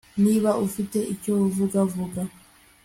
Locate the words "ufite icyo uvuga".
0.65-1.77